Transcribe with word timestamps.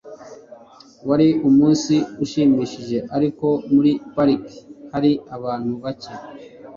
wari 1.09 1.27
umunsi 1.49 1.95
ushimishije, 2.23 2.97
ariko 3.15 3.47
muri 3.73 3.91
parike 4.15 4.57
hari 4.93 5.11
abantu 5.35 5.71
bake 5.83 6.13